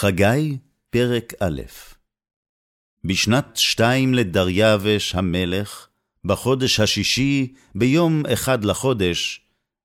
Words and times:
חגי, 0.00 0.58
פרק 0.90 1.32
א' 1.40 1.60
בשנת 3.04 3.56
שתיים 3.56 4.14
לדריווש 4.14 5.14
המלך, 5.14 5.88
בחודש 6.24 6.80
השישי, 6.80 7.54
ביום 7.74 8.26
אחד 8.32 8.64
לחודש, 8.64 9.40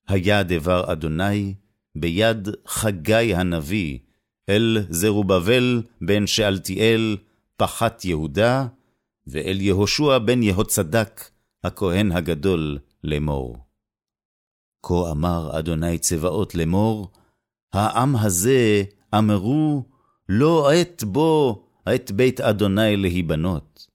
היה 0.07 0.44
דבר 0.44 0.91
אדוני 0.91 1.54
ביד 1.96 2.47
חגי 2.68 3.36
הנביא, 3.36 3.99
אל 4.49 4.78
זרובבל 4.89 5.81
בן 6.02 6.28
שאלתיאל, 6.28 7.18
פחת 7.58 8.06
יהודה, 8.06 8.68
ואל 9.28 9.62
יהושע 9.62 10.18
בן 10.18 10.44
יהוצדק, 10.44 11.30
הכהן 11.64 12.12
הגדול, 12.12 12.80
לאמור. 13.04 13.58
כה 14.84 15.12
אמר 15.12 15.60
אדוני 15.60 15.98
צבאות 15.98 16.55
לאמור, 16.55 17.12
העם 17.73 18.16
הזה 18.16 18.84
אמרו, 19.18 19.92
לא 20.30 20.71
עת 20.71 21.03
בו 21.03 21.63
את 21.95 22.11
בית 22.11 22.41
אדוני 22.41 22.98
להיבנות. 22.98 23.88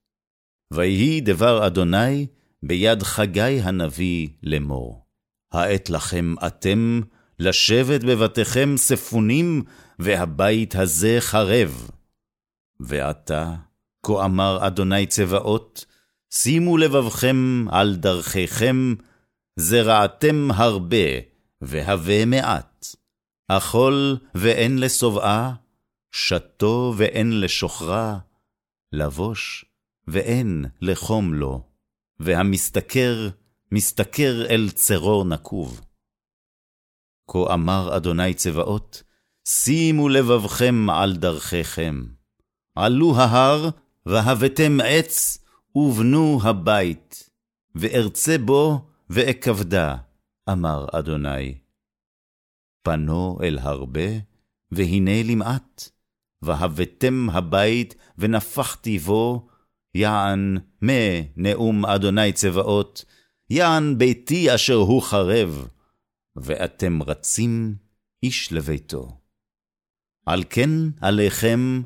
ויהי 0.73 1.21
דבר 1.21 1.67
אדוני 1.67 2.27
ביד 2.63 3.03
חגי 3.03 3.61
הנביא 3.61 4.27
לאמור. 4.43 5.05
העת 5.51 5.89
לכם 5.89 6.35
אתם 6.47 7.01
לשבת 7.39 8.03
בבתיכם 8.03 8.77
ספונים, 8.77 9.63
והבית 9.99 10.75
הזה 10.75 11.17
חרב. 11.19 11.89
ועתה, 12.79 13.55
כה 14.05 14.25
אמר 14.25 14.67
אדוני 14.67 15.07
צבאות, 15.07 15.85
שימו 16.33 16.77
לבבכם 16.77 17.65
על 17.69 17.95
דרכיכם, 17.95 18.95
זרעתם 19.59 20.49
הרבה, 20.53 21.07
והווה 21.61 22.25
מעט. 22.25 22.85
אכול 23.47 24.17
ואין 24.35 24.77
לשובעה, 24.77 25.53
שתו 26.11 26.93
ואין 26.97 27.41
לשוכרה, 27.41 28.19
לבוש 28.91 29.65
ואין 30.07 30.65
לחום 30.81 31.33
לו, 31.33 31.63
והמשתכר, 32.19 33.29
משתכר 33.71 34.45
אל 34.49 34.69
צרור 34.69 35.25
נקוב. 35.25 35.81
כה 37.27 37.53
אמר 37.53 37.97
אדוני 37.97 38.33
צבאות, 38.33 39.03
שימו 39.47 40.09
לבבכם 40.09 40.89
על 40.89 41.15
דרכיכם. 41.15 42.03
עלו 42.75 43.15
ההר, 43.15 43.69
והבאתם 44.05 44.77
עץ, 44.85 45.45
ובנו 45.75 46.39
הבית, 46.43 47.29
וארצה 47.75 48.37
בו, 48.37 48.87
ואכבדה, 49.09 49.95
אמר 50.49 50.85
אדוני. 50.91 51.57
פנו 52.81 53.39
אל 53.43 53.57
הרבה, 53.61 54.09
והנה 54.71 55.23
למעט, 55.23 55.89
והבאתם 56.41 57.29
הבית, 57.29 57.95
ונפחתי 58.17 58.99
בו, 58.99 59.47
יען 59.95 60.57
מה 60.81 61.21
נאום 61.35 61.85
אדוני 61.85 62.33
צבאות, 62.33 63.05
יען 63.49 63.97
ביתי 63.97 64.55
אשר 64.55 64.75
הוא 64.75 65.01
חרב, 65.01 65.67
ואתם 66.35 67.03
רצים 67.03 67.75
איש 68.23 68.53
לביתו. 68.53 69.19
על 70.25 70.43
כן 70.49 70.69
עליכם 71.01 71.81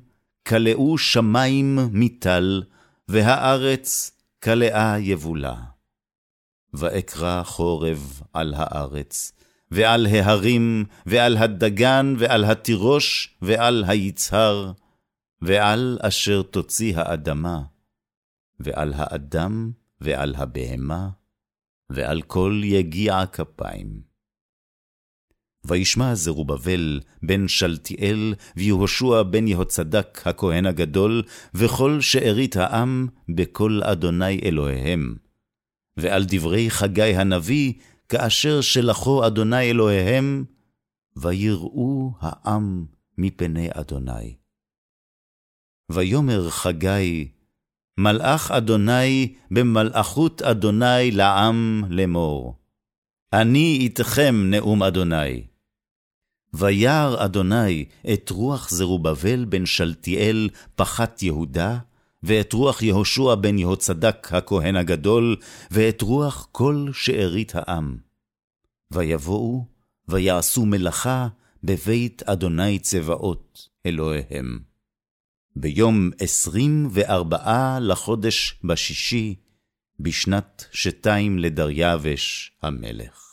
כלאו 0.48 0.98
שמים 0.98 1.80
מטל, 1.92 2.64
והארץ 3.08 4.12
כלאה 4.44 5.00
יבולה. 5.00 5.64
ואקרא 6.74 7.44
חורב 7.44 8.22
על 8.34 8.54
הארץ, 8.58 9.32
ועל 9.74 10.06
ההרים, 10.06 10.86
ועל 11.06 11.38
הדגן, 11.38 12.14
ועל 12.18 12.46
התירוש, 12.46 13.36
ועל 13.42 13.84
היצהר, 13.88 14.72
ועל 15.42 16.00
אשר 16.02 16.42
תוציא 16.42 16.98
האדמה, 16.98 17.62
ועל 18.60 18.94
האדם, 18.96 19.72
ועל 20.02 20.36
הבהמה, 20.36 21.10
ועל 21.90 22.22
כל 22.22 22.62
יגיע 22.64 23.26
כפיים. 23.26 24.02
וישמע 25.66 26.16
זרובבל 26.16 27.00
בן 27.24 27.48
שלתיאל, 27.48 28.34
ויהושע 28.56 29.24
בן 29.24 29.48
יהוצדק 29.48 30.22
הכהן 30.26 30.66
הגדול, 30.66 31.24
וכל 31.54 32.02
שארית 32.02 32.56
העם, 32.56 33.08
בקול 33.30 33.84
אדוני 33.84 34.40
אלוהיהם. 34.46 35.16
ועל 35.98 36.24
דברי 36.28 36.70
חגי 36.70 37.16
הנביא, 37.16 37.74
כאשר 38.10 38.62
שלחו 38.62 39.28
אדוני 39.28 39.70
אלוהיהם, 39.70 40.46
ויראו 41.16 42.12
העם 42.20 42.86
מפני 43.18 43.70
אדוני. 43.74 44.36
ויאמר 45.92 46.50
חגי, 46.50 47.32
מלאך 47.98 48.52
אדוני 48.52 49.34
במלאכות 49.52 50.42
אדוני 50.42 51.12
לעם 51.12 51.84
לאמור. 51.90 52.56
אני 53.34 53.78
איתכם 53.82 54.36
נאום 54.50 54.84
אדוני. 54.84 55.48
וירא 56.54 57.26
אדוני 57.26 57.86
את 58.14 58.30
רוח 58.30 58.70
זרובבל 58.70 59.46
בן 59.46 59.66
שלתיאל 59.66 60.50
פחת 60.76 61.24
יהודה, 61.24 61.78
ואת 62.24 62.54
רוח 62.54 62.82
יהושע 62.82 63.36
בן 63.36 63.58
יהוצדק 63.58 64.28
הכהן 64.32 64.76
הגדול, 64.76 65.36
ואת 65.72 66.02
רוח 66.02 66.48
כל 66.52 66.88
שארית 66.94 67.52
העם. 67.56 67.98
ויבואו, 68.92 69.66
ויעשו 70.08 70.66
מלאכה 70.66 71.28
בבית 71.64 72.24
אדוני 72.24 72.80
צבאות 72.80 73.68
אלוהיהם. 73.86 74.60
ביום 75.56 76.10
עשרים 76.20 76.88
וארבעה 76.92 77.80
לחודש 77.82 78.60
בשישי, 78.64 79.36
בשנת 80.00 80.66
שתיים 80.72 81.40
לדריווש 81.40 82.52
המלך. 82.62 83.33